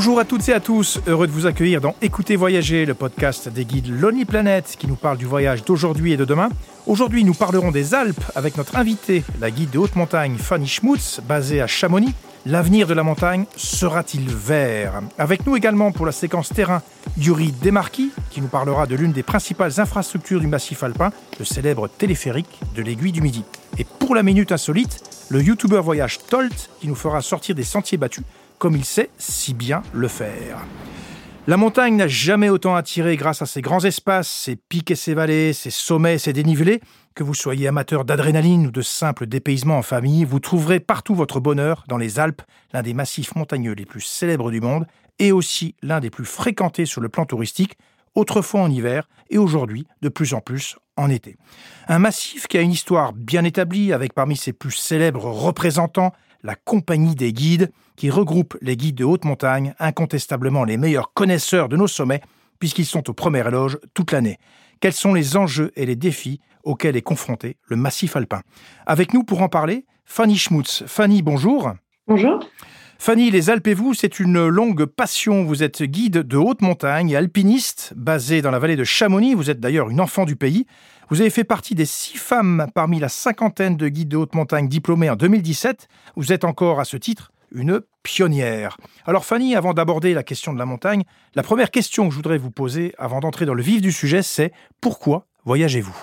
[0.00, 3.50] Bonjour à toutes et à tous, heureux de vous accueillir dans Écoutez Voyager, le podcast
[3.50, 6.48] des guides Lonely Planet qui nous parle du voyage d'aujourd'hui et de demain.
[6.86, 11.20] Aujourd'hui, nous parlerons des Alpes avec notre invitée, la guide de haute montagne Fanny Schmutz,
[11.28, 12.14] basée à Chamonix.
[12.46, 15.02] L'avenir de la montagne sera-t-il vert?
[15.18, 16.80] Avec nous également pour la séquence terrain,
[17.18, 21.88] Yuri Demarqui, qui nous parlera de l'une des principales infrastructures du massif alpin, le célèbre
[21.88, 23.44] téléphérique de l'aiguille du Midi.
[23.76, 27.98] Et pour la minute insolite, le youtubeur voyage Tolt, qui nous fera sortir des sentiers
[27.98, 28.24] battus
[28.60, 30.58] comme il sait si bien le faire.
[31.48, 35.14] La montagne n'a jamais autant attiré grâce à ses grands espaces, ses pics et ses
[35.14, 36.80] vallées, ses sommets et ses dénivelés.
[37.14, 41.40] Que vous soyez amateur d'adrénaline ou de simple dépaysement en famille, vous trouverez partout votre
[41.40, 44.86] bonheur dans les Alpes, l'un des massifs montagneux les plus célèbres du monde
[45.18, 47.78] et aussi l'un des plus fréquentés sur le plan touristique,
[48.14, 51.36] autrefois en hiver et aujourd'hui de plus en plus en été.
[51.88, 56.54] Un massif qui a une histoire bien établie avec parmi ses plus célèbres représentants la
[56.54, 57.70] Compagnie des guides,
[58.00, 62.22] qui regroupe les guides de haute montagne, incontestablement les meilleurs connaisseurs de nos sommets,
[62.58, 64.38] puisqu'ils sont au premier éloge toute l'année.
[64.80, 68.40] Quels sont les enjeux et les défis auxquels est confronté le massif alpin?
[68.86, 70.82] Avec nous pour en parler, Fanny Schmutz.
[70.86, 71.74] Fanny, bonjour.
[72.08, 72.40] Bonjour.
[72.98, 75.44] Fanny, les Alpes et vous, c'est une longue passion.
[75.44, 79.34] Vous êtes guide de haute montagne et alpiniste, basé dans la vallée de Chamonix.
[79.34, 80.64] Vous êtes d'ailleurs une enfant du pays.
[81.10, 84.68] Vous avez fait partie des six femmes parmi la cinquantaine de guides de haute montagne
[84.68, 85.86] diplômés en 2017.
[86.16, 88.76] Vous êtes encore à ce titre une pionnière.
[89.06, 91.02] Alors Fanny, avant d'aborder la question de la montagne,
[91.34, 94.22] la première question que je voudrais vous poser avant d'entrer dans le vif du sujet,
[94.22, 95.96] c'est pourquoi voyagez-vous?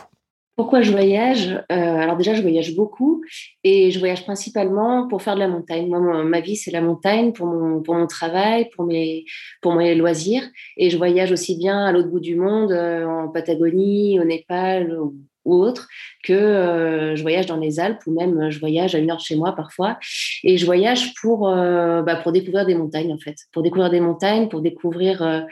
[0.57, 1.63] Pourquoi je voyage?
[1.71, 3.23] Euh, Alors déjà, je voyage beaucoup
[3.63, 5.87] et je voyage principalement pour faire de la montagne.
[5.87, 9.25] Moi, ma vie, c'est la montagne pour mon, pour mon travail, pour mes,
[9.61, 10.41] pour mes loisirs.
[10.75, 14.97] Et je voyage aussi bien à l'autre bout du monde, euh, en Patagonie, au Népal
[15.47, 15.87] ou, autre,
[16.23, 19.21] que euh, je voyage dans les Alpes ou même je voyage à une heure de
[19.21, 19.97] chez moi parfois.
[20.43, 23.35] Et je voyage pour, bah, pour découvrir des montagnes, en fait.
[23.51, 25.45] Pour découvrir des montagnes, pour découvrir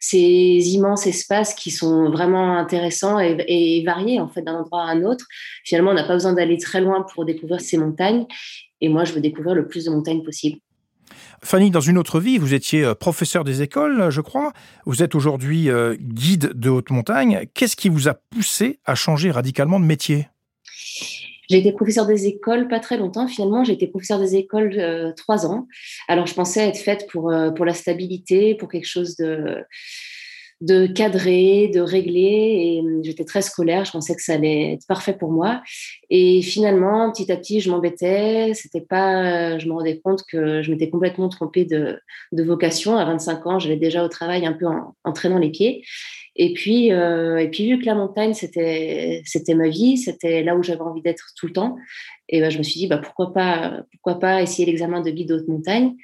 [0.00, 5.04] ces immenses espaces qui sont vraiment intéressants et, variés en fait d'un endroit à un
[5.04, 5.26] autre.
[5.62, 8.26] Finalement, on n'a pas besoin d'aller très loin pour découvrir ces montagnes.
[8.80, 10.58] Et moi, je veux découvrir le plus de montagnes possible.
[11.42, 14.52] Fanny, dans une autre vie, vous étiez euh, professeur des écoles, je crois.
[14.86, 17.46] Vous êtes aujourd'hui euh, guide de haute montagne.
[17.54, 20.28] Qu'est-ce qui vous a poussé à changer radicalement de métier?
[21.50, 23.26] J'ai été professeur des écoles pas très longtemps.
[23.26, 25.66] Finalement, j'ai été professeur des écoles euh, trois ans.
[26.06, 29.56] Alors, je pensais être faite pour, euh, pour la stabilité, pour quelque chose de,
[30.60, 32.76] de cadré, de réglé.
[32.76, 33.84] Et hum, j'étais très scolaire.
[33.84, 35.62] Je pensais que ça allait être parfait pour moi.
[36.10, 38.52] Et finalement, petit à petit, je m'embêtais.
[38.54, 42.00] C'était pas, je me rendais compte que je m'étais complètement trompée de,
[42.32, 42.96] vocation.
[42.96, 45.82] À 25 ans, j'allais déjà au travail un peu en, en traînant les pieds.
[46.36, 50.56] Et puis, euh, et puis vu que la montagne, c'était, c'était ma vie, c'était là
[50.56, 51.76] où j'avais envie d'être tout le temps,
[52.28, 55.28] et ben, je me suis dit, bah, pourquoi, pas, pourquoi pas essayer l'examen de guide
[55.28, 55.96] de haute montagne?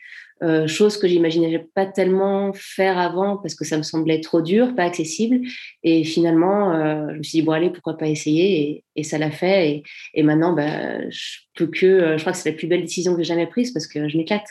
[0.43, 4.75] Euh, chose que j'imaginais pas tellement faire avant parce que ça me semblait trop dur,
[4.75, 5.41] pas accessible.
[5.83, 9.31] Et finalement, euh, je me suis dit, bon, allez, pourquoi pas essayer Et, ça l'a
[9.31, 9.83] fait.
[10.15, 13.23] Et, maintenant, bah, je peux que, je crois que c'est la plus belle décision que
[13.23, 14.47] j'ai jamais prise parce que je m'éclate.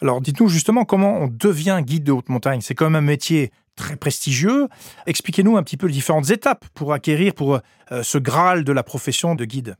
[0.00, 2.60] Alors, dites-nous justement comment on devient guide de haute montagne.
[2.60, 4.68] C'est quand même un métier très prestigieux.
[5.06, 7.60] Expliquez-nous un petit peu les différentes étapes pour acquérir pour
[7.92, 9.76] euh, ce Graal de la profession de guide.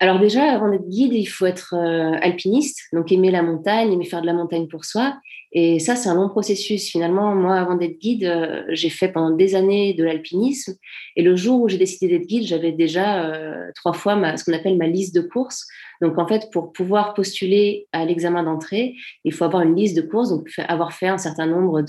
[0.00, 4.04] Alors déjà, avant d'être guide, il faut être euh, alpiniste, donc aimer la montagne, aimer
[4.04, 5.16] faire de la montagne pour soi.
[5.50, 6.88] Et ça, c'est un long processus.
[6.88, 10.74] Finalement, moi, avant d'être guide, euh, j'ai fait pendant des années de l'alpinisme.
[11.16, 14.44] Et le jour où j'ai décidé d'être guide, j'avais déjà euh, trois fois ma, ce
[14.44, 15.66] qu'on appelle ma liste de courses.
[16.00, 18.94] Donc, en fait, pour pouvoir postuler à l'examen d'entrée,
[19.24, 21.82] il faut avoir une liste de courses, donc avoir fait un certain nombre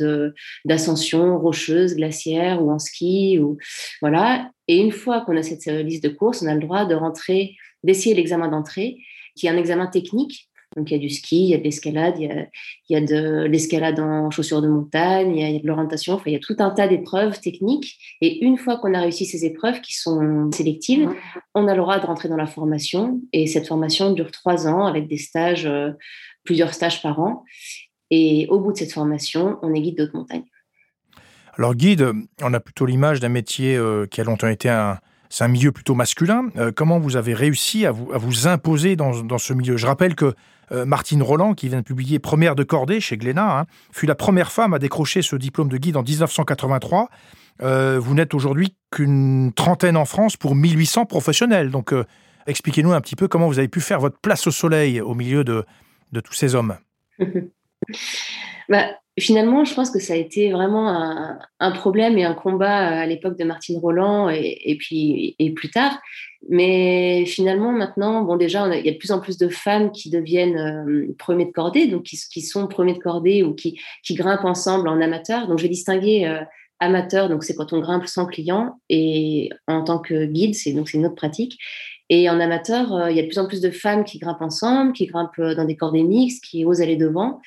[0.66, 3.38] d'ascensions rocheuses, glaciaires ou en ski.
[3.40, 3.58] Ou,
[4.02, 4.50] voilà.
[4.68, 7.56] Et une fois qu'on a cette liste de courses, on a le droit de rentrer
[7.84, 8.98] d'essayer l'examen d'entrée,
[9.36, 10.50] qui est un examen technique.
[10.78, 12.48] Donc, il y a du ski, il y a de l'escalade, il,
[12.90, 16.14] y a, de l'escalade en chaussures de montagne, il y a, de l'orientation.
[16.14, 17.98] Enfin, il y a tout un tas d'épreuves techniques.
[18.22, 21.10] Et une fois qu'on a réussi ces épreuves qui sont sélectives,
[21.56, 23.20] on a le droit de rentrer dans la formation.
[23.34, 25.92] Et cette formation dure trois ans avec des stages, euh,
[26.44, 27.44] plusieurs stages par an.
[28.12, 30.46] Et au bout de cette formation, on est guide d'autres montagnes.
[31.58, 35.00] Alors, guide, on a plutôt l'image d'un métier euh, qui a longtemps été un,
[35.30, 36.50] c'est un milieu plutôt masculin.
[36.58, 39.78] Euh, comment vous avez réussi à vous, imposer dans, ce milieu?
[39.78, 40.34] Je rappelle que
[40.72, 44.16] euh, Martine Roland, qui vient de publier Première de cordée chez Glénat, hein, fut la
[44.16, 47.10] première femme à décrocher ce diplôme de guide en 1983.
[47.62, 51.70] Euh, vous n'êtes aujourd'hui qu'une trentaine en France pour 1800 professionnels.
[51.70, 51.94] Donc,
[52.48, 55.44] expliquez-nous un petit peu comment vous avez pu faire votre place au soleil au milieu
[55.44, 55.66] de
[56.24, 56.76] tous ces hommes.
[58.70, 58.90] bah,
[59.20, 60.90] Finalement, je pense que ça a été vraiment
[61.60, 66.00] un, problème et un combat à l'époque de Martine Roland et, puis et plus tard.
[66.48, 70.10] Mais finalement, maintenant, bon, déjà, il y a de plus en plus de femmes qui
[70.10, 74.16] deviennent euh, premiers de cordée, donc qui, qui, sont premiers de cordée ou qui, qui
[74.16, 75.48] grimpent ensemble en amateur.
[75.48, 76.40] Donc, je vais distinguer euh,
[76.80, 80.88] amateur, donc c'est quand on grimpe sans client, et en tant que guide, c'est donc
[80.88, 81.60] c'est une autre pratique.
[82.10, 84.42] Et en amateur, euh, il y a de plus en plus de femmes qui grimpent
[84.42, 87.40] ensemble, qui grimpent dans des cordées mixtes, qui osent aller devant.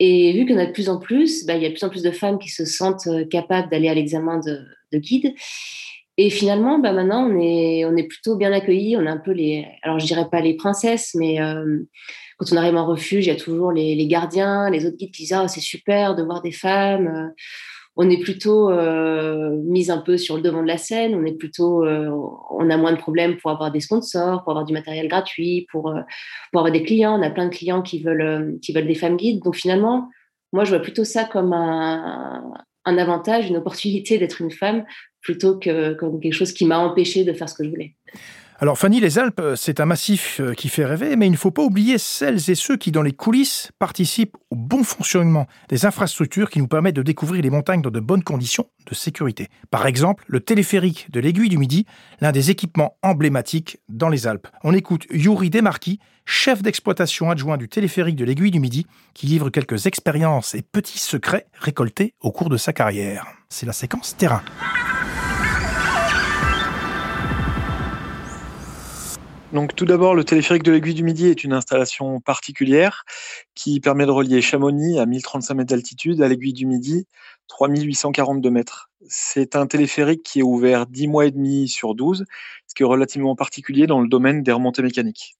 [0.00, 1.74] Et vu qu'il y en a de plus en plus, bah, il y a de
[1.74, 4.60] plus en plus de femmes qui se sentent capables d'aller à l'examen de,
[4.92, 5.34] de guide.
[6.20, 8.96] Et finalement, bah maintenant, on est, plutôt bien accueillis.
[8.96, 11.78] On a un peu les, alors je dirais pas les princesses, mais euh,
[12.38, 15.22] quand on arrive en refuge, il y a toujours les gardiens, les autres guides qui
[15.22, 17.32] disent ah c'est super de voir des femmes.
[18.00, 21.16] On est plutôt euh, mise un peu sur le devant de la scène.
[21.16, 22.08] On est plutôt, euh,
[22.48, 25.88] on a moins de problèmes pour avoir des sponsors, pour avoir du matériel gratuit, pour
[25.88, 26.00] euh,
[26.54, 27.18] avoir des clients.
[27.18, 29.42] On a plein de clients qui veulent qui veulent des femmes guides.
[29.42, 30.08] Donc finalement,
[30.52, 32.52] moi je vois plutôt ça comme un,
[32.84, 34.84] un avantage, une opportunité d'être une femme
[35.20, 37.96] plutôt que comme quelque chose qui m'a empêché de faire ce que je voulais.
[38.60, 41.52] Alors Fanny, les Alpes, c'est un massif euh, qui fait rêver, mais il ne faut
[41.52, 46.50] pas oublier celles et ceux qui, dans les coulisses, participent au bon fonctionnement des infrastructures
[46.50, 49.46] qui nous permettent de découvrir les montagnes dans de bonnes conditions de sécurité.
[49.70, 51.86] Par exemple, le téléphérique de l'Aiguille du Midi,
[52.20, 54.48] l'un des équipements emblématiques dans les Alpes.
[54.64, 59.50] On écoute Yuri Demarqui, chef d'exploitation adjoint du téléphérique de l'Aiguille du Midi, qui livre
[59.50, 63.24] quelques expériences et petits secrets récoltés au cours de sa carrière.
[63.48, 64.42] C'est la séquence terrain.
[69.52, 73.04] Donc tout d'abord, le téléphérique de l'Aiguille du Midi est une installation particulière
[73.54, 77.06] qui permet de relier Chamonix à 1035 mètres d'altitude à l'Aiguille du Midi,
[77.48, 78.90] 3842 mètres.
[79.08, 82.26] C'est un téléphérique qui est ouvert 10 mois et demi sur 12,
[82.66, 85.38] ce qui est relativement particulier dans le domaine des remontées mécaniques.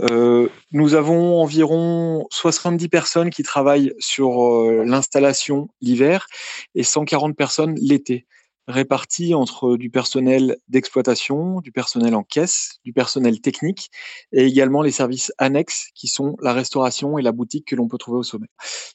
[0.00, 6.26] Euh, nous avons environ 70 personnes qui travaillent sur euh, l'installation l'hiver
[6.74, 8.26] et 140 personnes l'été
[8.70, 13.90] répartis entre du personnel d'exploitation, du personnel en caisse, du personnel technique
[14.32, 17.98] et également les services annexes qui sont la restauration et la boutique que l'on peut
[17.98, 18.48] trouver au sommet.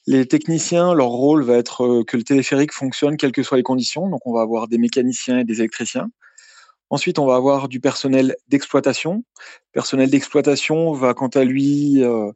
[0.06, 3.62] Les techniciens, leur rôle va être euh, que le téléphérique fonctionne quelles que soient les
[3.62, 4.08] conditions.
[4.08, 6.08] Donc on va avoir des mécaniciens et des électriciens.
[6.88, 9.24] Ensuite, on va avoir du personnel d'exploitation.
[9.72, 12.30] Personnel d'exploitation va quant à lui euh,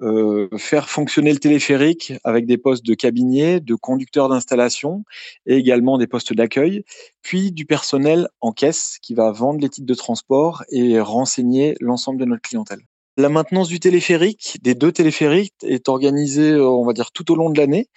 [0.00, 5.04] euh, faire fonctionner le téléphérique avec des postes de cabinier, de conducteurs d'installation
[5.46, 6.84] et également des postes d'accueil,
[7.22, 12.20] puis du personnel en caisse qui va vendre les titres de transport et renseigner l'ensemble
[12.20, 12.80] de notre clientèle.
[13.16, 17.34] La maintenance du téléphérique, des deux téléphériques, est organisée, euh, on va dire, tout au
[17.34, 17.88] long de l'année.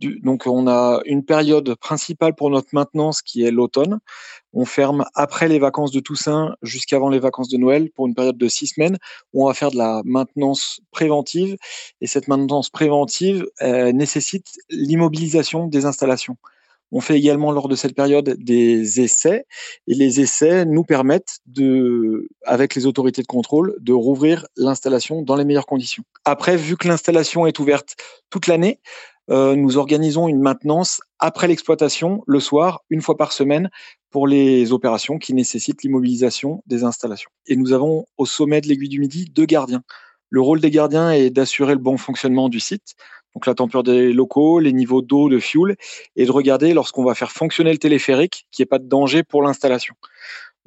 [0.00, 3.98] Donc, on a une période principale pour notre maintenance qui est l'automne,
[4.52, 8.36] on ferme après les vacances de Toussaint jusqu'avant les vacances de Noël pour une période
[8.36, 8.98] de six semaines
[9.32, 11.56] on va faire de la maintenance préventive.
[12.00, 16.36] Et cette maintenance préventive euh, nécessite l'immobilisation des installations.
[16.92, 19.46] On fait également lors de cette période des essais
[19.86, 25.36] et les essais nous permettent de, avec les autorités de contrôle, de rouvrir l'installation dans
[25.36, 26.02] les meilleures conditions.
[26.24, 27.94] Après, vu que l'installation est ouverte
[28.28, 28.80] toute l'année,
[29.30, 33.70] euh, nous organisons une maintenance après l'exploitation, le soir, une fois par semaine,
[34.10, 37.30] pour les opérations qui nécessitent l'immobilisation des installations.
[37.46, 39.82] Et nous avons au sommet de l'aiguille du Midi deux gardiens.
[40.30, 42.94] Le rôle des gardiens est d'assurer le bon fonctionnement du site,
[43.34, 45.76] donc la température des locaux, les niveaux d'eau, de fuel,
[46.16, 49.22] et de regarder lorsqu'on va faire fonctionner le téléphérique qu'il n'y ait pas de danger
[49.22, 49.94] pour l'installation.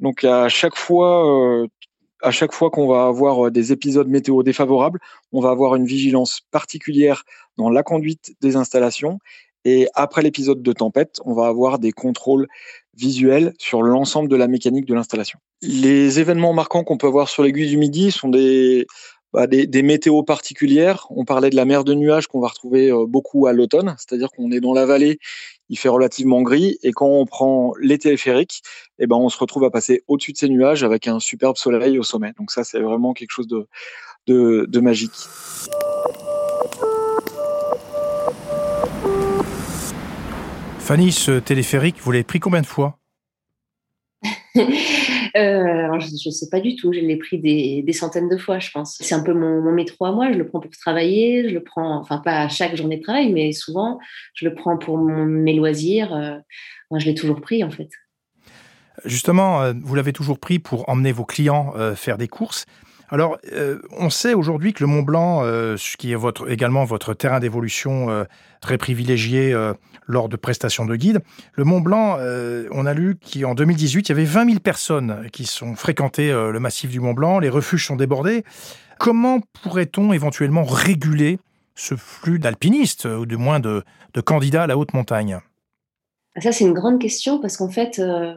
[0.00, 1.66] Donc à chaque fois, euh,
[2.24, 4.98] à chaque fois qu'on va avoir des épisodes météo défavorables,
[5.32, 7.24] on va avoir une vigilance particulière
[7.58, 9.18] dans la conduite des installations.
[9.66, 12.48] Et après l'épisode de tempête, on va avoir des contrôles
[12.96, 15.38] visuels sur l'ensemble de la mécanique de l'installation.
[15.62, 18.86] Les événements marquants qu'on peut avoir sur l'aiguille du Midi sont des,
[19.32, 21.06] bah, des, des, météos particulières.
[21.10, 24.30] On parlait de la mer de nuages qu'on va retrouver euh, beaucoup à l'automne, c'est-à-dire
[24.30, 25.18] qu'on est dans la vallée,
[25.74, 28.62] il fait relativement gris, et quand on prend les téléphériques,
[29.00, 31.98] eh ben, on se retrouve à passer au-dessus de ces nuages avec un superbe soleil
[31.98, 32.32] au sommet.
[32.38, 33.66] Donc ça, c'est vraiment quelque chose de,
[34.28, 35.10] de, de magique.
[40.78, 43.00] Fanny, ce téléphérique, vous l'avez pris combien de fois?
[45.36, 46.92] euh, je ne sais pas du tout.
[46.92, 48.96] Je l'ai pris des, centaines de fois, je pense.
[49.00, 50.32] C'est un peu mon, métro à moi.
[50.32, 51.48] Je le prends pour travailler.
[51.48, 53.98] Je le prends, enfin pas à chaque journée de travail, mais souvent,
[54.34, 56.14] je le prends pour mes loisirs.
[56.14, 56.38] Euh,
[56.90, 57.88] moi, je l'ai toujours pris, en fait.
[59.04, 62.66] Justement, euh, vous l'avez toujours pris pour emmener vos clients faire des courses.
[63.14, 63.38] Alors,
[63.92, 65.44] on sait aujourd'hui que le Mont Blanc,
[65.98, 68.26] qui est votre, également votre terrain d'évolution
[68.60, 69.54] très privilégié
[70.06, 71.20] lors de prestations de guide.
[71.54, 75.28] Le Mont Blanc, euh, on a lu qu'en 2018, il y avait 20 000 personnes
[75.32, 77.38] qui sont fréquentées euh, le massif du Mont Blanc.
[77.38, 78.44] Les refuges sont débordés.
[78.98, 81.38] Comment pourrait-on éventuellement réguler
[81.74, 83.82] ce flux d'alpinistes, ou du moins de,
[84.24, 85.40] candidats à la haute montagne?
[86.40, 88.34] Ça, c'est une grande question parce qu'en fait, euh,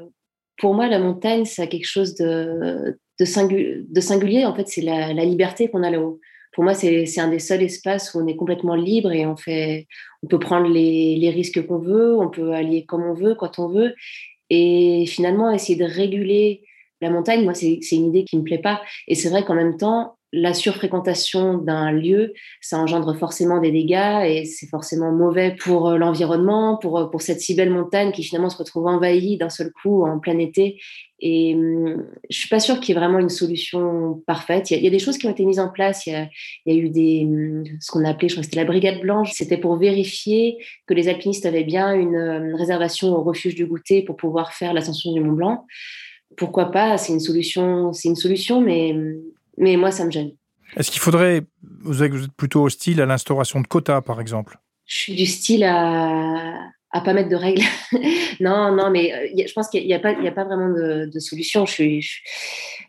[0.57, 4.45] pour moi, la montagne, c'est quelque chose de, de, singulier.
[4.45, 6.19] En fait, c'est la, liberté qu'on a là-haut.
[6.53, 9.88] Pour moi, c'est un des seuls espaces où on est complètement libre et on, fait,
[10.24, 13.59] on peut prendre les, les risques qu'on veut, on peut aller comme on veut, quand
[13.59, 13.93] on veut.
[14.50, 16.63] Et finalement, essayer de réguler
[17.01, 18.81] la montagne, moi, c'est une idée qui ne me plaît pas.
[19.07, 24.25] Et c'est vrai qu'en même temps, la surfréquentation d'un lieu, ça engendre forcément des dégâts
[24.25, 28.24] et c'est forcément mauvais pour euh, l'environnement, pour, euh, pour cette si belle montagne qui
[28.24, 30.79] finalement se retrouve envahie d'un seul coup en plein été.
[31.19, 34.69] Et hum, je suis pas sûre qu'il y ait vraiment une solution parfaite.
[34.69, 36.05] Il y, a, des choses qui ont été mises en place.
[36.05, 36.29] Il
[36.65, 39.00] y a, eu des, hum, ce qu'on a appelé, je crois que c'était la brigade
[39.00, 39.31] blanche.
[39.31, 40.57] C'était pour vérifier
[40.88, 44.51] que les alpinistes avaient bien une, une hum, réservation au refuge du goûter pour pouvoir
[44.51, 45.65] faire l'ascension du Mont Blanc
[46.36, 46.98] pourquoi pas?
[46.98, 48.96] C'est une solution, c'est une solution, mais
[49.58, 50.32] mais moi ça me gêne.
[50.76, 51.44] Est-ce qu'il faudrait,
[51.82, 54.58] vous êtes plutôt hostile à l'instauration de quotas, par exemple?
[54.86, 56.54] Je suis du style à
[56.92, 57.64] à pas mettre de règles.
[58.40, 61.66] non, non, mais euh, je pense qu'il n'y a, pas, a vraiment de, solution.
[61.66, 62.10] Je suis,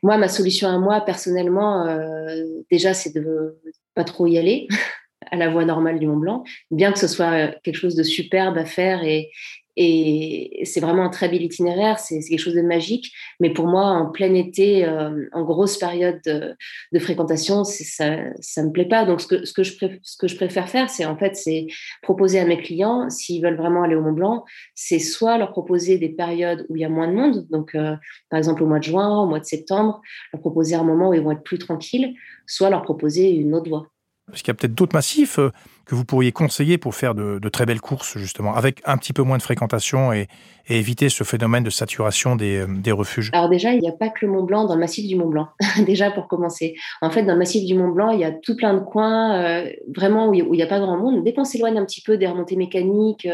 [0.02, 3.58] Moi, ma solution à moi, personnellement, euh, déjà, c'est de
[3.94, 4.68] pas trop y aller
[5.30, 8.02] à la voie normale du Mont Blanc, bien que ce soit euh, quelque chose de
[8.02, 9.30] superbe à faire et,
[9.80, 13.12] et c'est vraiment un très bel itinéraire, c'est quelque chose de magique.
[13.38, 18.72] Mais pour moi, en plein été, euh, en grosse période de, fréquentation, ça ne me
[18.72, 19.04] plaît pas.
[19.04, 21.68] Donc, ce que, je préfère faire, c'est en fait, c'est
[22.02, 24.44] proposer à mes clients, s'ils veulent vraiment aller au Mont Blanc,
[24.74, 27.94] c'est soit leur proposer des périodes où il y a moins de monde, donc euh,
[28.30, 30.00] par exemple au mois de juin, au mois de septembre,
[30.32, 32.14] leur proposer un moment où ils vont être plus tranquilles,
[32.48, 33.86] soit leur proposer une autre voie.
[34.26, 35.50] Parce qu'il y a peut-être d'autres massifs euh,
[35.88, 39.22] que vous pourriez conseiller pour faire de, très belles courses, justement, avec un petit peu
[39.22, 40.28] moins de fréquentation et,
[40.70, 43.30] éviter ce phénomène de saturation des, euh, refuges?
[43.32, 45.28] Alors déjà, il n'y a pas que le Mont Blanc dans le massif du Mont
[45.28, 45.48] Blanc,
[45.86, 46.74] déjà pour commencer.
[47.00, 49.34] En fait, dans le massif du Mont Blanc, il y a tout plein de coins
[49.42, 51.24] euh, vraiment où il n'y a pas grand monde.
[51.24, 53.26] Dès qu'on s'éloigne un petit peu des remontées mécaniques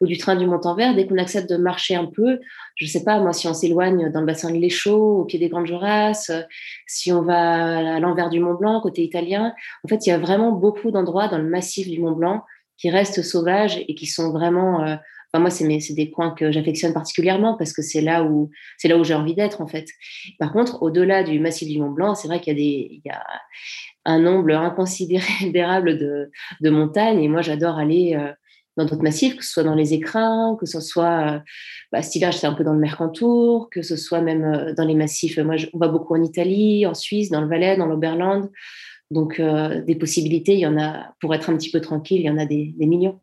[0.00, 2.40] ou du train du Mont-en-Vert, dès qu'on accepte de marcher un peu,
[2.74, 5.38] je ne sais pas, moi, si on s'éloigne dans le bassin de l'Échaud, au pied
[5.38, 6.32] des Grandes Jorasses,
[6.88, 10.18] si on va à l'envers du Mont Blanc, côté italien, en fait, il y a
[10.18, 12.44] vraiment beaucoup d'endroits dans le massif du Mont Blanc
[12.76, 14.84] qui restent sauvages et qui sont vraiment.
[14.84, 14.96] Euh,
[15.38, 19.04] moi, c'est des coins que j'affectionne particulièrement parce que c'est là où c'est là où
[19.04, 19.86] j'ai envie d'être en fait.
[20.40, 23.22] Par contre, au-delà du massif du Mont Blanc, c'est vrai qu'il y a
[24.04, 26.30] un nombre inconsidérable de,
[26.60, 28.32] de montagnes et moi, j'adore aller euh,
[28.76, 31.38] dans d'autres massifs, que ce soit dans les écrins, que ce soit, euh,
[31.92, 34.94] bah, cet hiver, j'étais un peu dans le Mercantour, que ce soit même dans les
[34.94, 35.38] massifs.
[35.38, 38.50] Moi, on va beaucoup en Italie, en Suisse, dans le Valais, dans l'Oberland.
[39.10, 42.26] Donc, euh, des possibilités, il y en a, pour être un petit peu tranquille, il
[42.26, 43.18] y en a des, millions.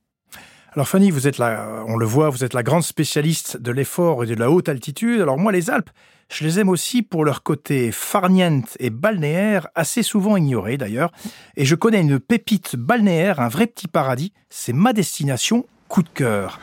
[0.73, 4.23] Alors Fanny, vous êtes là, on le voit, vous êtes la grande spécialiste de l'effort
[4.23, 5.21] et de la haute altitude.
[5.21, 5.89] Alors moi, les Alpes,
[6.29, 11.11] je les aime aussi pour leur côté farniente et balnéaire, assez souvent ignoré d'ailleurs.
[11.55, 14.33] Et je connais une pépite balnéaire, un vrai petit paradis.
[14.49, 16.59] C'est ma destination, coup de cœur.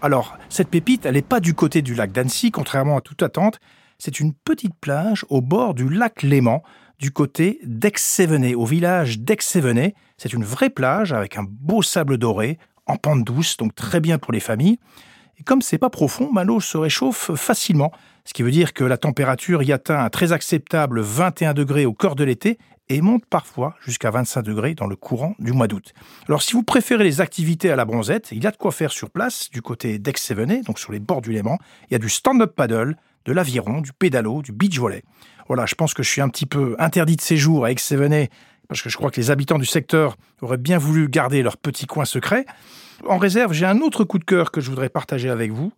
[0.00, 3.58] Alors, cette pépite, elle n'est pas du côté du lac d'Annecy, contrairement à toute attente
[3.98, 6.62] c'est une petite plage au bord du lac Léman,
[6.98, 9.94] du côté d'Aix-Sévenay, au village d'Aix-Sévenay.
[10.16, 14.18] C'est une vraie plage avec un beau sable doré, en pente douce, donc très bien
[14.18, 14.78] pour les familles.
[15.38, 17.92] Et comme c'est pas profond, l'eau se réchauffe facilement,
[18.24, 21.92] ce qui veut dire que la température y atteint un très acceptable 21 degrés au
[21.92, 25.92] cœur de l'été et monte parfois jusqu'à 25 degrés dans le courant du mois d'août.
[26.28, 28.92] Alors si vous préférez les activités à la bronzette, il y a de quoi faire
[28.92, 31.58] sur place, du côté d'Aix-Sévenay, donc sur les bords du Léman.
[31.90, 32.96] Il y a du stand-up paddle,
[33.26, 35.02] de l'aviron, du pédalo, du beach volley.
[35.48, 37.76] Voilà, je pense que je suis un petit peu interdit de séjour à aix
[38.68, 41.86] parce que je crois que les habitants du secteur auraient bien voulu garder leur petit
[41.86, 42.46] coin secret.
[43.06, 45.72] En réserve, j'ai un autre coup de cœur que je voudrais partager avec vous,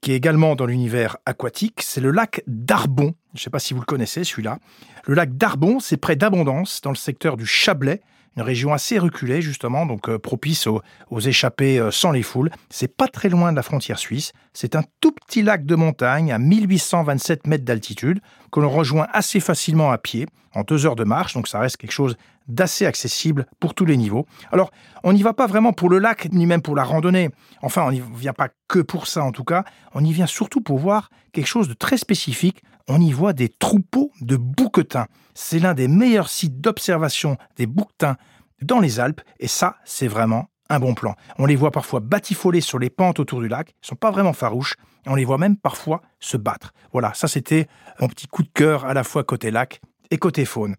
[0.00, 3.14] qui est également dans l'univers aquatique, c'est le lac d'Arbon.
[3.34, 4.58] Je ne sais pas si vous le connaissez, celui-là.
[5.04, 8.00] Le lac d'Arbon, c'est près d'Abondance, dans le secteur du Chablais,
[8.36, 12.50] une région assez reculée justement, donc euh, propice aux, échappées euh, sans les foules.
[12.68, 14.32] C'est pas très loin de la frontière suisse.
[14.52, 18.20] C'est un tout petit lac de montagne à 1827 mètres d'altitude
[18.52, 21.76] que l'on rejoint assez facilement à pied en deux heures de marche, donc ça reste
[21.76, 22.16] quelque chose
[22.48, 24.26] d'assez accessible pour tous les niveaux.
[24.50, 24.70] Alors,
[25.04, 27.30] on n'y va pas vraiment pour le lac, ni même pour la randonnée.
[27.62, 29.64] Enfin, on n'y vient pas que pour ça en tout cas.
[29.94, 32.62] On y vient surtout pour voir quelque chose de très spécifique.
[32.92, 35.06] On y voit des troupeaux de bouquetins.
[35.32, 38.16] C'est l'un des meilleurs sites d'observation des bouquetins
[38.62, 41.14] dans les Alpes, et ça, c'est vraiment un bon plan.
[41.38, 44.32] On les voit parfois batifoler sur les pentes autour du lac, ils sont pas vraiment
[44.32, 44.74] farouches,
[45.06, 46.72] on les voit même parfois se battre.
[46.92, 47.68] Voilà, ça c'était
[48.00, 49.80] mon petit coup de cœur à la fois côté lac
[50.10, 50.74] et côté faune.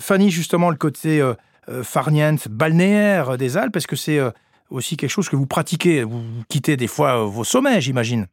[0.00, 1.34] Fanny, justement, le côté euh,
[1.68, 4.30] euh, farniente, balnéaire des Alpes, est-ce que c'est euh,
[4.70, 6.04] aussi quelque chose que vous pratiquez?
[6.04, 8.28] Vous quittez des fois vos sommets, j'imagine?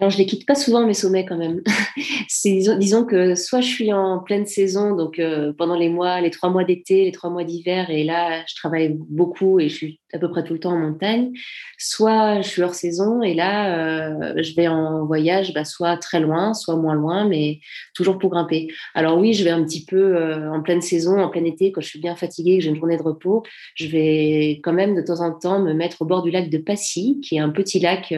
[0.00, 1.60] Alors, je les quitte pas souvent mes sommets quand même.
[2.78, 6.48] disons, que soit je suis en pleine saison, donc euh, pendant les mois, les trois
[6.48, 10.18] mois d'été, les trois mois d'hiver, et là, je travaille beaucoup et je suis à
[10.18, 11.32] peu près tout le temps en montagne.
[11.76, 16.18] Soit je suis hors saison et là, euh, je vais en voyage, bah, soit très
[16.18, 17.60] loin, soit moins loin, mais
[17.94, 18.68] toujours pour grimper.
[18.94, 21.82] Alors oui, je vais un petit peu euh, en pleine saison, en plein été, quand
[21.82, 23.42] je suis bien fatiguée, que j'ai une journée de repos,
[23.74, 26.58] je vais quand même de temps en temps me mettre au bord du lac de
[26.58, 28.14] Passy, qui est un petit lac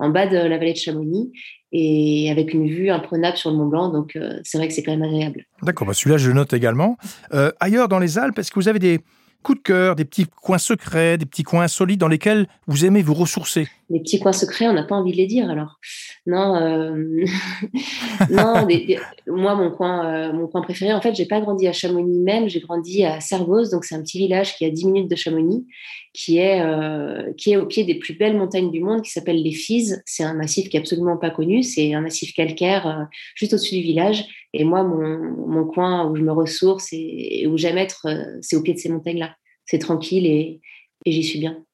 [0.00, 1.19] en bas de la vallée de Chamonix
[1.72, 3.90] et avec une vue imprenable sur le Mont Blanc.
[3.90, 5.44] Donc, euh, c'est vrai que c'est quand même agréable.
[5.62, 6.96] D'accord, bah, celui-là, je note également.
[7.32, 9.00] Euh, ailleurs dans les Alpes, est-ce que vous avez des
[9.42, 13.02] coups de cœur, des petits coins secrets, des petits coins solides dans lesquels vous aimez
[13.02, 15.78] vous ressourcer Les petits coins secrets, on n'a pas envie de les dire alors.
[16.26, 17.24] Non, euh,
[18.30, 18.66] non
[19.26, 22.60] moi, mon coin, mon coin préféré, en fait, j'ai pas grandi à Chamonix même, j'ai
[22.60, 25.66] grandi à Servoz, donc c'est un petit village qui est à 10 minutes de Chamonix
[26.12, 29.42] qui est, euh, qui est au pied des plus belles montagnes du monde, qui s'appelle
[29.42, 30.02] les Fises.
[30.06, 31.62] C'est un massif qui est absolument pas connu.
[31.62, 33.04] C'est un massif calcaire euh,
[33.34, 34.24] juste au-dessus du village.
[34.52, 38.62] Et moi, mon, coin où je me ressource et, où j'aime être, euh, c'est au
[38.62, 39.34] pied de ces montagnes-là.
[39.64, 40.60] C'est tranquille et,
[41.06, 41.64] j'y suis bien.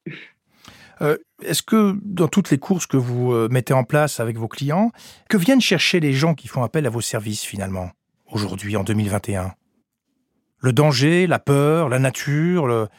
[1.43, 4.91] Est-ce que dans toutes les courses que vous mettez en place avec vos clients,
[5.29, 7.91] que viennent chercher les gens qui font appel à vos services finalement,
[8.31, 9.53] aujourd'hui, en 2021
[10.59, 12.89] Le danger, la peur, la nature,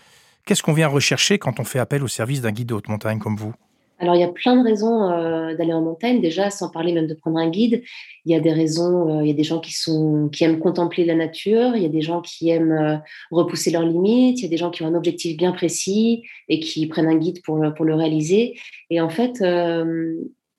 [0.49, 3.19] Qu'est-ce qu'on vient rechercher quand on fait appel au service d'un guide de haute montagne
[3.19, 3.53] comme vous?
[3.99, 7.09] Alors, il y a plein de raisons euh, d'aller en montagne, déjà, sans parler même
[7.09, 7.83] de prendre un guide.
[8.25, 10.61] Il y a des raisons, euh, il y a des gens qui, sont, qui aiment
[10.61, 12.97] contempler la nature, il y a des gens qui aiment euh,
[13.33, 16.61] repousser leurs limites, il y a des gens qui ont un objectif bien précis et
[16.61, 18.57] qui prennent un guide pour, pour le réaliser.
[18.91, 19.43] Et en fait,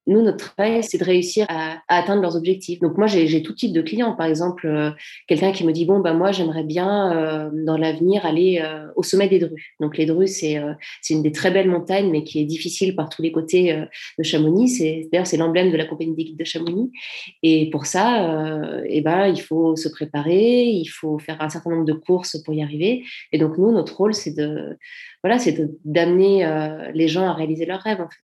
[0.09, 2.79] nous, notre travail, c'est de réussir à, atteindre leurs objectifs.
[2.79, 4.13] Donc moi, j'ai tout type de clients.
[4.13, 4.89] Par exemple, euh,
[5.27, 9.03] quelqu'un qui me dit, bon, bah, moi, j'aimerais bien, euh, dans l'avenir, aller euh, au
[9.03, 9.75] sommet des Drus.
[9.79, 13.21] Donc les Drus, c'est une des très belles montagnes, mais qui est difficile par tous
[13.21, 13.85] les côtés
[14.17, 14.79] de Chamonix.
[15.11, 16.91] D'ailleurs, c'est l'emblème de la compagnie des guides de Chamonix.
[17.43, 21.85] Et pour ça, eh ben, il faut se préparer, il faut faire un certain nombre
[21.85, 23.03] de courses pour y arriver.
[23.31, 24.77] Et donc nous, notre rôle, c'est de
[25.23, 26.47] voilà, c'est d'amener
[26.93, 28.01] les gens à réaliser leurs rêves.
[28.01, 28.28] En fait.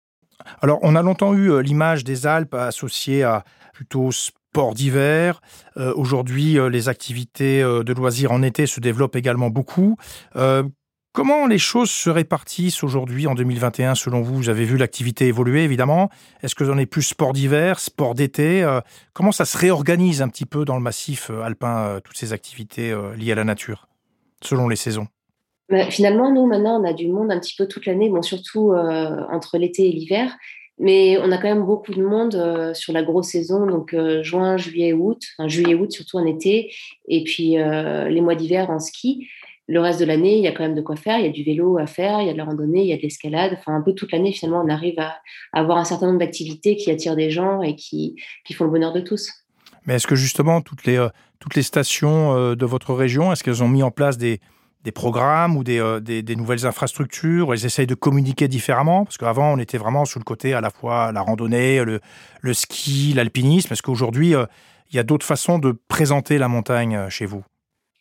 [0.61, 5.41] Alors, on a longtemps eu euh, l'image des Alpes associée à plutôt sport d'hiver.
[5.77, 9.97] Euh, aujourd'hui, euh, les activités de loisirs en été se développent également beaucoup.
[11.13, 14.37] comment les choses se répartissent aujourd'hui en 2021 selon vous?
[14.37, 16.09] Vous avez vu l'activité évoluer évidemment.
[16.43, 18.67] Est-ce que en êtes plus sport d'hiver, sport d'été?
[19.13, 23.33] Comment ça se réorganise un petit peu dans le massif alpin, toutes ces activités liées
[23.33, 23.89] à la nature,
[24.43, 25.09] selon les saisons?
[25.91, 29.25] Finalement, nous, maintenant, on a du monde un petit peu toute l'année, bon, surtout euh,
[29.31, 30.37] entre l'été et l'hiver.
[30.79, 34.23] Mais on a quand même beaucoup de monde euh, sur la grosse saison, donc euh,
[34.23, 36.73] juin, juillet, août, enfin, juillet, août surtout en été,
[37.07, 39.29] et puis les mois d'hiver en ski.
[39.69, 41.19] Le reste de l'année, il y a quand même de quoi faire.
[41.19, 42.93] Il y a du vélo à faire, il y a de la randonnée, il y
[42.93, 43.53] a de l'escalade.
[43.57, 45.21] Enfin, un peu toute l'année, finalement, on arrive à,
[45.53, 48.93] avoir un certain nombre d'activités qui attirent des gens et qui, qui font le bonheur
[48.93, 49.31] de tous.
[49.87, 51.07] Mais est-ce que justement, toutes les,
[51.39, 54.41] toutes les stations de votre région, est-ce qu'elles ont mis en place des,
[54.85, 59.53] des programmes ou euh, des, des, nouvelles infrastructures Elles essayent de communiquer différemment Parce qu'avant,
[59.53, 62.01] on était vraiment sur le côté à la fois la randonnée, le,
[62.41, 63.73] le ski, l'alpinisme.
[63.73, 64.47] Est-ce qu'aujourd'hui, euh,
[64.91, 67.45] il y a d'autres façons de présenter la montagne euh, chez vous?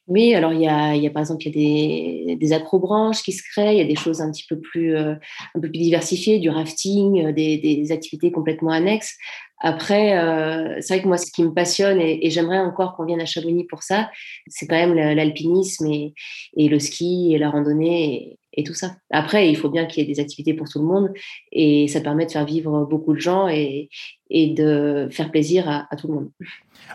[0.10, 3.76] Oui, alors il y a, par exemple y a des, des acrobranches qui se créent,
[3.76, 5.20] il y a des choses un petit peu plus, un
[5.54, 9.16] peu plus diversifiées, du rafting, des, des activités complètement annexes.
[9.62, 13.20] Après, euh, c'est vrai que moi, ce qui me passionne, et, j'aimerais encore qu'on vienne
[13.20, 14.10] à Chamonix pour ça,
[14.48, 16.14] c'est quand même l'alpinisme et,
[16.56, 18.96] le ski et la randonnée et, tout ça.
[19.10, 21.14] Après, il faut bien qu'il y ait des activités pour tout le monde
[21.54, 23.90] et ça permet de faire vivre beaucoup de gens et,
[24.30, 26.30] de faire plaisir à, tout le monde.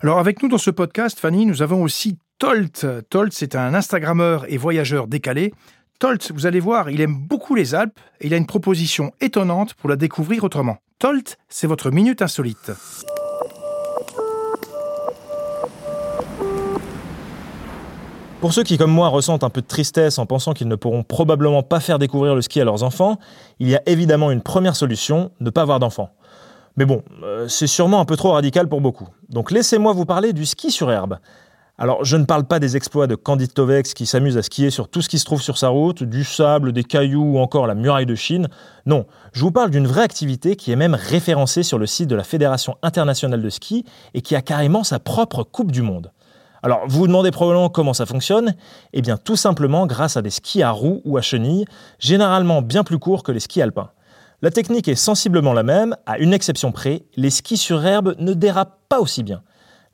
[0.03, 2.87] Alors, avec nous dans ce podcast, Fanny, nous avons aussi Tolt.
[3.09, 5.55] Tolt, c'est un Instagrammeur et voyageur décalé.
[5.99, 9.73] Tolt, vous allez voir, il aime beaucoup les Alpes et il a une proposition étonnante
[9.73, 10.77] pour la découvrir autrement.
[10.99, 12.73] Tolt, c'est votre minute insolite.
[18.43, 21.03] Pour ceux qui, comme moi, ressentent un peu de tristesse en pensant qu'ils ne pourront
[21.03, 23.19] probablement pas faire découvrir le ski à leurs enfants,
[23.59, 26.11] il y a évidemment une première solution, ne pas avoir d'enfants.
[26.77, 29.09] Mais bon, euh, c'est sûrement un peu trop radical pour beaucoup.
[29.31, 31.19] Donc laissez-moi vous parler du ski sur herbe.
[31.77, 34.87] Alors, je ne parle pas des exploits de Candide Tovex qui s'amuse à skier sur
[34.87, 37.75] tout ce qui se trouve sur sa route, du sable, des cailloux ou encore la
[37.75, 38.49] muraille de Chine.
[38.87, 42.15] Non, je vous parle d'une vraie activité qui est même référencée sur le site de
[42.15, 43.85] la Fédération internationale de ski
[44.15, 46.13] et qui a carrément sa propre Coupe du Monde.
[46.63, 48.55] Alors, vous vous demandez probablement comment ça fonctionne
[48.93, 51.65] Eh bien, tout simplement grâce à des skis à roues ou à chenilles,
[51.99, 53.91] généralement bien plus courts que les skis alpins.
[54.43, 58.33] La technique est sensiblement la même, à une exception près, les skis sur herbe ne
[58.33, 59.43] dérapent pas aussi bien.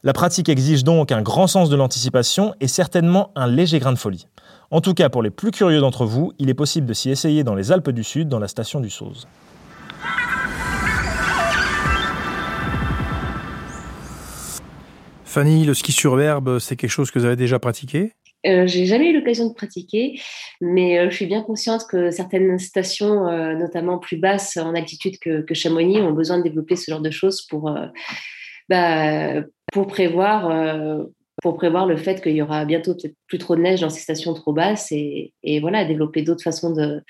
[0.02, 3.98] La pratique exige donc un grand sens de l'anticipation et certainement un léger grain de
[3.98, 4.28] folie.
[4.70, 7.44] En tout cas, pour les plus curieux d'entre vous, il est possible de s'y essayer
[7.44, 9.28] dans les Alpes du Sud, dans la station du Sauze.
[15.26, 18.14] Fanny, le ski sur herbe, c'est quelque chose que vous avez déjà pratiqué?
[18.46, 20.18] Euh, j'ai jamais eu l'occasion de pratiquer,
[20.62, 25.18] mais euh, je suis bien consciente que certaines stations, euh, notamment plus basses en altitude
[25.18, 27.70] que, Chamonix, ont besoin de développer ce genre de choses pour,
[28.70, 30.50] bah, pour, prévoir,
[31.42, 34.00] pour prévoir le fait qu'il y aura bientôt peut-être plus trop de neige dans ces
[34.00, 37.02] stations trop basses et, voilà, développer d'autres façons de,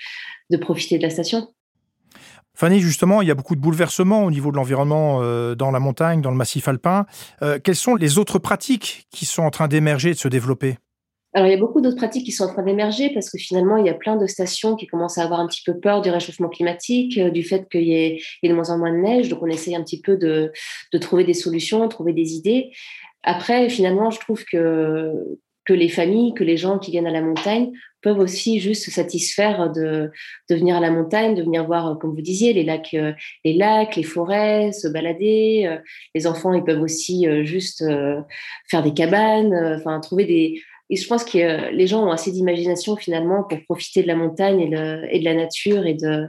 [0.49, 1.47] de profiter de la station.
[2.53, 5.21] Fanny, justement, il y a beaucoup de bouleversements au niveau de l'environnement
[5.55, 7.05] dans la montagne, dans le massif alpin.
[7.63, 10.77] quelles sont les autres pratiques qui sont en train d'émerger et de se développer?
[11.33, 13.77] Alors, il y a beaucoup d'autres pratiques qui sont en train d'émerger parce que finalement,
[13.77, 16.09] il y a plein de stations qui commencent à avoir un petit peu peur du
[16.09, 19.29] réchauffement climatique, euh, du fait qu'il y, ait de moins en moins de neige.
[19.29, 20.51] Donc, on essaye un petit peu de,
[20.99, 22.71] trouver des solutions, trouver des idées.
[23.23, 25.13] Après, finalement, je trouve que,
[25.63, 28.91] que les familles, que les gens qui viennent à la montagne peuvent aussi juste se
[28.91, 30.11] satisfaire de,
[30.49, 33.13] de venir à la montagne, de venir voir, comme vous disiez, les lacs, euh,
[33.45, 35.63] les lacs, les forêts, se balader.
[35.67, 35.77] Euh,
[36.13, 37.85] les enfants, ils peuvent aussi juste
[38.69, 42.97] faire des cabanes, enfin trouver des, et je pense que les gens ont assez d'imagination
[42.97, 44.67] finalement pour profiter de la montagne et,
[45.19, 46.27] de la nature et de,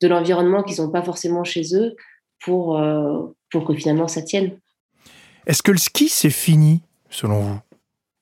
[0.00, 1.94] de l'environnement qu'ils n'ont pas forcément chez eux
[2.44, 4.58] pour, euh, pour que finalement ça tienne.
[5.46, 7.58] Est-ce que le ski, c'est fini, selon vous?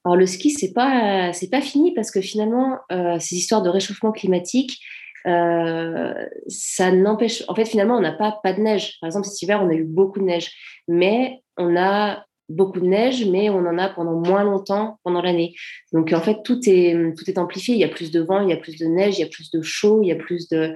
[0.04, 3.70] Alors le ski, c'est pas c'est pas fini parce que finalement, euh, ces histoires de
[3.70, 4.78] réchauffement climatique,
[5.26, 6.14] euh,
[6.48, 7.42] ça n'empêche.
[7.48, 8.96] En fait, finalement, on n'a pas pas de neige.
[9.00, 10.50] Par exemple, cet hiver, on a eu beaucoup de neige,
[10.88, 15.54] mais on a beaucoup de neige, mais on en a pendant moins longtemps pendant l'année.
[15.92, 17.74] Donc en fait, tout est, tout est amplifié.
[17.74, 19.28] Il y a plus de vent, il y a plus de neige, il y a
[19.28, 20.74] plus de chaud, il y a plus de...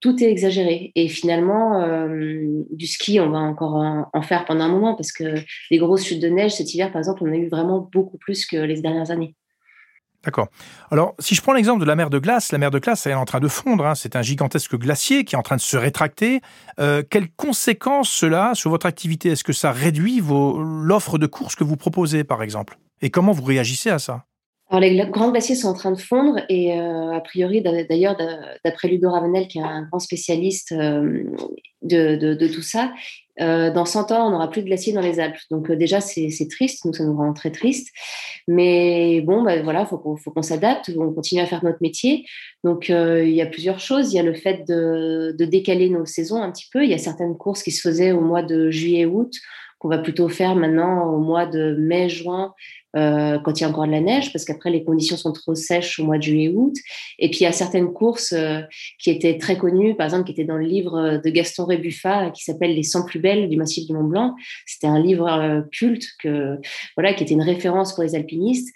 [0.00, 0.92] Tout est exagéré.
[0.94, 3.74] Et finalement, euh, du ski, on va encore
[4.12, 5.34] en, faire pendant un moment parce que
[5.70, 8.46] les grosses chutes de neige cet hiver, par exemple, on a eu vraiment beaucoup plus
[8.46, 9.34] que les dernières années.
[10.24, 10.48] D'accord.
[10.90, 13.12] Alors, si je prends l'exemple de la mer de glace, la mer de glace elle
[13.12, 13.86] est en train de fondre.
[13.86, 13.94] Hein.
[13.94, 16.40] C'est un gigantesque glacier qui est en train de se rétracter.
[16.78, 19.30] Euh, quelles conséquences cela sur votre activité?
[19.30, 22.78] Est-ce que ça réduit l'offre de courses que vous proposez, par exemple?
[23.00, 24.24] Et comment vous réagissez à ça?
[24.78, 28.16] Les grands glaciers sont en train de fondre et euh, a priori, d'ailleurs,
[28.64, 31.24] d'après Ludo Ravenel, qui est un grand spécialiste euh,
[31.82, 32.92] de, tout ça,
[33.40, 35.38] euh, dans 100 ans, on n'aura plus de glaciers dans les Alpes.
[35.50, 37.88] Donc déjà, c'est triste, nous, ça nous rend très triste.
[38.48, 42.24] Mais bon, bah, voilà, il faut qu'on s'adapte, on continue à faire notre métier.
[42.64, 44.12] Donc il y a plusieurs choses.
[44.12, 46.84] Il y a le fait de, de, décaler nos saisons un petit peu.
[46.84, 49.32] Il y a certaines courses qui se faisaient au mois de juillet-août
[49.80, 52.52] qu'on va plutôt faire maintenant au mois de mai-juin
[52.96, 55.54] euh, quand il y a encore de la neige, parce qu'après les conditions sont trop
[55.54, 56.74] sèches au mois de juillet-août.
[57.18, 58.60] Et puis il y a certaines courses euh,
[58.98, 62.44] qui étaient très connues, par exemple qui étaient dans le livre de Gaston Rébuffat qui
[62.44, 64.34] s'appelle Les 100 plus belles du massif du Mont Blanc.
[64.66, 66.58] C'était un livre euh, culte que
[66.94, 68.68] voilà qui était une référence pour les alpinistes.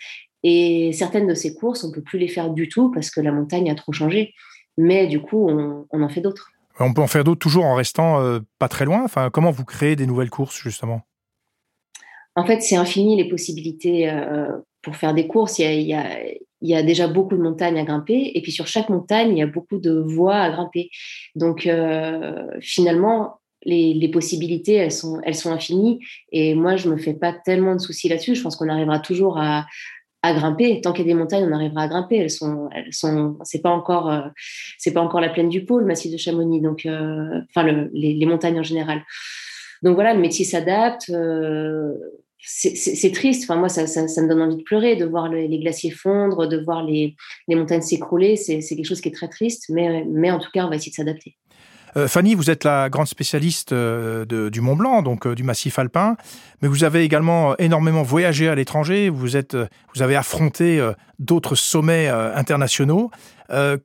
[0.42, 3.32] Et certaines de ces courses, on peut plus les faire du tout parce que la
[3.32, 4.32] montagne a trop changé.
[4.78, 6.53] Mais du coup, on en fait d'autres.
[6.80, 9.04] On peut en faire d'autres toujours en restant euh, pas très loin.
[9.04, 11.02] Enfin, comment vous créez des nouvelles courses justement?
[12.36, 14.48] En fait, c'est infini les possibilités euh,
[14.82, 15.60] pour faire des courses.
[15.60, 15.94] Il y,
[16.74, 19.46] a, déjà beaucoup de montagnes à grimper, et puis sur chaque montagne, il y a
[19.46, 20.90] beaucoup de voies à grimper.
[21.36, 26.00] Donc euh, finalement, les, possibilités, elles sont, elles sont infinies.
[26.32, 28.34] Et moi, je me fais pas tellement de soucis là-dessus.
[28.34, 29.66] Je pense qu'on arrivera toujours à,
[30.24, 30.80] à grimper.
[30.80, 32.16] Tant qu'il y a des montagnes, on arrivera à grimper.
[32.16, 34.22] Elles sont, elles sont, c'est pas encore, euh,
[34.78, 36.62] c'est pas encore la plaine du pôle, le massif de Chamonix.
[36.62, 39.02] Donc, euh, enfin, les, montagnes en général.
[39.82, 41.10] Donc voilà, le métier s'adapte.
[41.10, 41.92] Euh,
[42.38, 43.44] c'est triste.
[43.44, 46.58] Enfin, moi, ça, ça, me donne envie de pleurer, de voir les glaciers fondre, de
[46.58, 47.16] voir les,
[47.48, 48.36] les montagnes s'écrouler.
[48.36, 50.90] C'est quelque chose qui est très triste, mais, mais en tout cas, on va essayer
[50.90, 51.36] de s'adapter.
[51.96, 55.78] Euh, Fanny, vous êtes la grande spécialiste euh, du Mont Blanc, donc euh, du massif
[55.78, 56.16] alpin,
[56.60, 59.08] mais vous avez également énormément voyagé à l'étranger.
[59.08, 59.56] Vous êtes,
[59.94, 60.82] vous avez affronté
[61.18, 63.10] d'autres sommets internationaux.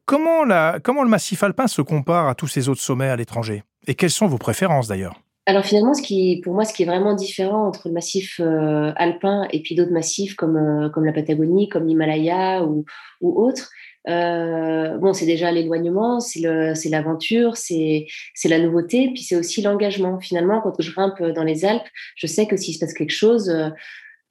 [0.05, 3.63] comment, la, comment le massif alpin se compare à tous ces autres sommets à l'étranger?
[3.87, 5.21] Et quelles sont vos préférences d'ailleurs?
[5.45, 9.47] Alors finalement, ce qui, pour moi, ce qui est vraiment différent entre le massif alpin
[9.51, 12.85] et puis d'autres massifs comme, comme la Patagonie, comme l'Himalaya ou,
[13.21, 13.69] ou autres,
[14.07, 18.07] euh, bon, c'est déjà l'éloignement, c'est l'aventure, c'est
[18.45, 20.19] la nouveauté, puis c'est aussi l'engagement.
[20.19, 23.49] Finalement, quand je grimpe dans les Alpes, je sais que s'il se passe quelque chose,
[23.49, 23.69] euh,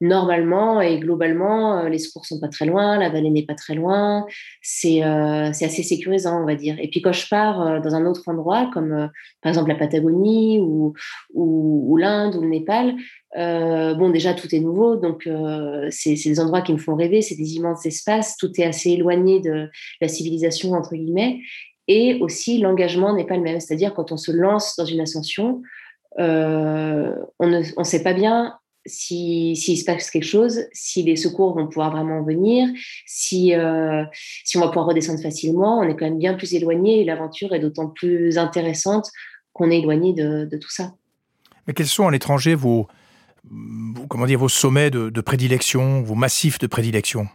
[0.00, 3.74] normalement et globalement, euh, les secours sont pas très loin, la vallée n'est pas très
[3.74, 4.26] loin,
[4.62, 6.76] c'est assez sécurisant, on va dire.
[6.80, 9.10] Et puis quand je pars dans un autre endroit, comme
[9.42, 10.94] par exemple la Patagonie ou,
[11.34, 12.94] ou l'Inde ou le Népal,
[13.36, 17.20] euh, bon, déjà, tout est nouveau, donc euh, c'est des endroits qui me font rêver,
[17.20, 19.68] c'est des immenses espaces, tout est assez éloigné de
[20.00, 21.40] la civilisation, entre guillemets,
[21.88, 23.60] et aussi l'engagement n'est pas le même.
[23.60, 25.62] C'est-à-dire, quand on se lance dans une ascension,
[26.18, 28.54] euh, on ne sait pas bien
[28.88, 32.68] s'il si, se passe quelque chose, si les secours vont pouvoir vraiment venir,
[33.06, 33.52] si,
[34.44, 37.54] si on va pouvoir redescendre facilement, on est quand même bien plus éloigné et l'aventure
[37.54, 39.10] est d'autant plus intéressante
[39.52, 40.94] qu'on est éloigné de, de tout ça.
[41.66, 42.88] Mais quels sont à l'étranger vos,
[44.08, 47.28] comment dire, vos sommets de, prédilection, vos massifs de prédilection?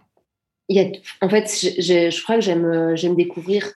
[0.69, 0.87] Il y a,
[1.21, 3.73] En fait, je, crois que j'aime, j'aime découvrir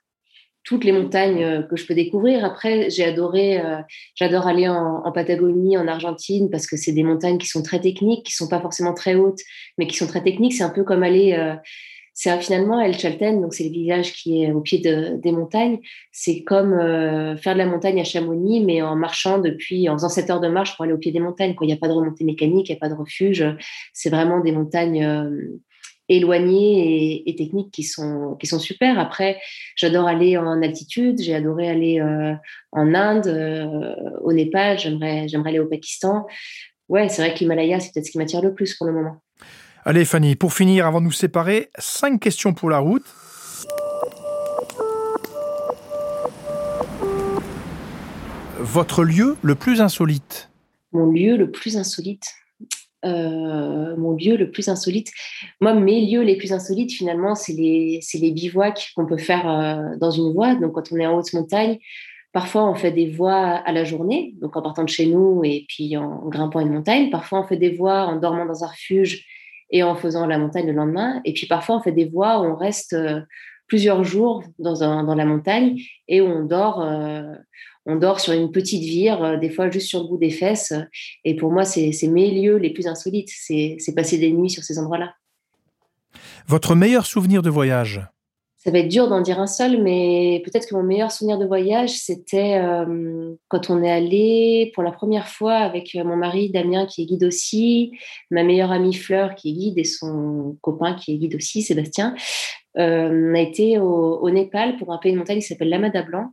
[0.68, 2.44] toutes les montagnes que je peux découvrir.
[2.44, 3.62] Après, j'ai adoré,
[4.16, 8.26] j'adore aller en, Patagonie, en Argentine, parce que c'est des montagnes qui sont très techniques,
[8.26, 9.40] qui sont pas forcément très hautes,
[9.78, 10.54] mais qui sont très techniques.
[10.54, 11.58] C'est un peu comme aller
[12.20, 15.78] c'est finalement El Chalten, donc c'est le village qui est au pied des montagnes.
[16.12, 20.10] C'est comme euh, faire de la montagne à Chamonix, mais en marchant depuis, en faisant
[20.10, 21.54] 7 heures de marche pour aller au pied des montagnes.
[21.62, 23.46] Il n'y a pas de remontée mécanique, il n'y a pas de refuge.
[23.94, 25.30] C'est vraiment des montagnes euh,
[26.10, 29.00] éloignées et, techniques qui sont, qui sont super.
[29.00, 29.40] Après,
[29.76, 31.22] j'adore aller en altitude.
[31.22, 32.34] J'ai adoré aller euh,
[32.72, 33.28] en Inde,
[34.22, 34.80] au Népal.
[34.80, 36.26] J'aimerais, j'aimerais aller au Pakistan.
[36.90, 39.22] Ouais, c'est vrai que l'Himalaya, c'est peut-être ce qui m'attire le plus pour le moment.
[39.84, 43.06] Allez Fanny, pour finir, avant de nous séparer, cinq questions pour la route.
[48.60, 50.50] Votre lieu le plus insolite?
[50.92, 52.34] Mon lieu le plus insolite
[53.06, 55.12] euh, mon lieu le plus insolite.
[55.62, 59.96] Moi, mes lieux les plus insolites, finalement, c'est les, les bivouacs qu'on peut faire euh,
[60.00, 60.56] dans une voie.
[60.56, 61.78] Donc, quand on est en haute montagne,
[62.34, 65.66] parfois on fait des voies à la journée, donc en partant de chez nous et
[65.68, 67.10] puis en grimpant une montagne.
[67.10, 69.26] Parfois, on fait des voies en dormant dans un refuge
[69.70, 71.22] et en faisant la montagne le lendemain.
[71.26, 73.22] Et puis parfois, on fait des voies où on reste euh,
[73.68, 76.82] plusieurs jours dans, dans la montagne et on dort,
[77.88, 80.74] on dort sur une petite vire, euh, des fois juste sur le bout des fesses.
[81.24, 83.32] Et pour moi, c'est mes lieux les plus insolites.
[83.34, 85.14] C'est passer des nuits sur ces endroits-là.
[86.48, 88.02] Votre meilleur souvenir de voyage?
[88.58, 91.46] Ça va être dur d'en dire un seul, mais peut-être que mon meilleur souvenir de
[91.46, 96.50] voyage, c'était euh, quand on est allé pour la première fois avec euh, mon mari
[96.50, 97.92] Damien, qui est guide aussi,
[98.30, 102.14] ma meilleure amie Fleur, qui est guide, et son copain, qui est guide aussi, Sébastien.
[102.78, 106.32] Euh, on a été au, Népal pour un pays de montagne qui s'appelle l'Amada Blanc.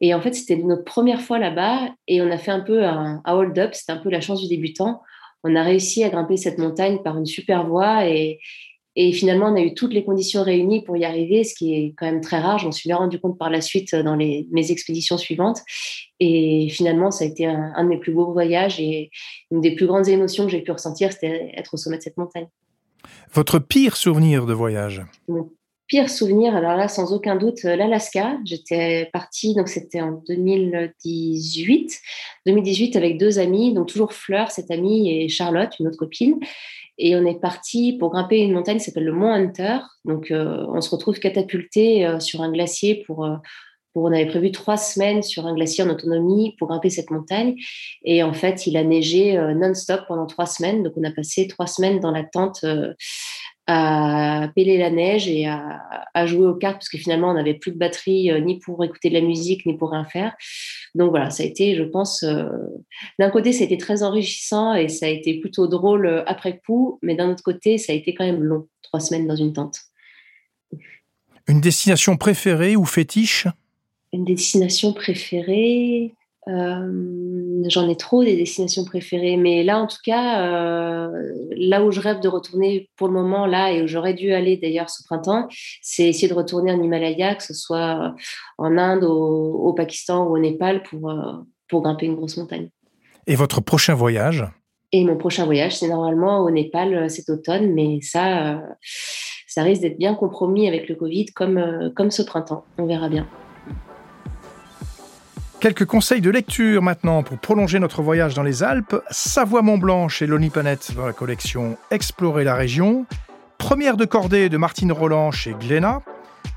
[0.00, 3.20] Et en fait, c'était notre première fois là-bas, et on a fait un peu un,
[3.24, 5.00] un hold-up, c'était un peu la chance du débutant.
[5.42, 8.38] On a réussi à grimper cette montagne par une super voie, et,
[8.96, 11.94] et finalement, on a eu toutes les conditions réunies pour y arriver, ce qui est
[11.96, 12.58] quand même très rare.
[12.58, 15.60] Je m'en suis bien rendu compte par la suite dans les, mes expéditions suivantes.
[16.18, 19.10] Et finalement, ça a été un, de mes plus beaux voyages et
[19.50, 22.16] une des plus grandes émotions que j'ai pu ressentir, c'était être au sommet de cette
[22.16, 22.48] montagne.
[23.32, 25.02] Votre pire souvenir de voyage?
[25.28, 25.50] Mon
[25.90, 28.38] pire souvenir, alors là, sans aucun doute, l'Alaska.
[28.44, 31.98] J'étais partie, donc c'était en 2018.
[32.46, 36.38] 2018 avec deux amis, donc toujours Fleur, cette amie, et Charlotte, une autre copine.
[36.96, 39.78] Et on est parti pour grimper une montagne qui s'appelle le Mont Hunter.
[40.04, 43.36] Donc, euh, on se retrouve catapulté euh, sur un glacier pour, euh,
[43.92, 44.04] pour.
[44.04, 47.56] On avait prévu trois semaines sur un glacier en autonomie pour grimper cette montagne.
[48.04, 50.84] Et en fait, il a neigé non-stop pendant trois semaines.
[50.84, 52.64] Donc, on a passé trois semaines dans la tente
[53.72, 57.70] à peler la neige et à, jouer aux cartes parce que finalement on n'avait plus
[57.70, 60.34] de batterie ni pour écouter de la musique ni pour rien faire.
[60.94, 62.48] Donc voilà, ça a été, je pense, euh,
[63.18, 66.58] d'un côté, ça a été très enrichissant et ça a été plutôt drôle euh, après
[66.58, 69.52] coup, mais d'un autre côté, ça a été quand même long, trois semaines dans une
[69.52, 69.80] tente.
[71.46, 73.46] Une destination préférée ou fétiche?
[74.12, 76.14] Une destination préférée
[76.48, 81.08] euh, j'en ai trop des destinations préférées, mais là en tout cas, euh,
[81.50, 84.56] là où je rêve de retourner pour le moment, là et où j'aurais dû aller
[84.56, 85.48] d'ailleurs ce printemps,
[85.82, 88.14] c'est essayer de retourner en Himalaya, que ce soit
[88.56, 91.32] en Inde, au, Pakistan ou au Népal pour, euh,
[91.68, 92.70] pour grimper une grosse montagne.
[93.26, 94.44] Et votre prochain voyage?
[94.92, 98.60] Et mon prochain voyage, c'est normalement au Népal cet automne, mais ça,
[99.46, 102.64] ça risque d'être bien compromis avec le Covid comme, comme ce printemps.
[102.76, 103.28] On verra bien.
[105.60, 108.96] Quelques conseils de lecture maintenant pour prolonger notre voyage dans les Alpes.
[109.10, 113.04] Savoie-Mont-Blanc chez Loni Planète dans la collection Explorer la région.
[113.58, 116.00] Première de cordée de Martine Roland chez Glénat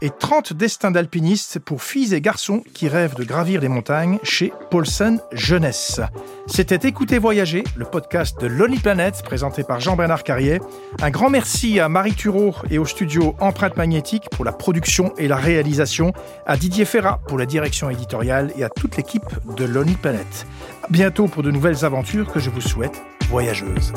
[0.01, 4.51] et 30 destins d'alpinistes pour filles et garçons qui rêvent de gravir les montagnes chez
[4.69, 6.01] Paulsen Jeunesse.
[6.45, 10.59] C'était Écouter Voyager, le podcast de Lonely Planet présenté par Jean-Bernard Carrier.
[11.01, 15.27] Un grand merci à Marie Thureau et au studio Empreinte Magnétique pour la production et
[15.27, 16.11] la réalisation,
[16.45, 19.23] à Didier Ferrat pour la direction éditoriale et à toute l'équipe
[19.55, 20.45] de Lonely Planet.
[20.89, 23.93] Bientôt pour de nouvelles aventures que je vous souhaite voyageuses.